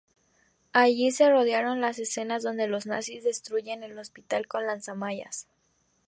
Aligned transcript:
Allí 0.73 1.11
se 1.11 1.29
rodaron 1.29 1.79
las 1.79 1.99
escenas 1.99 2.41
donde 2.41 2.67
los 2.67 2.87
nazis 2.87 3.23
destruyen 3.23 3.83
el 3.83 3.99
hospital 3.99 4.47
con 4.47 4.65
lanzallamas. 4.65 5.45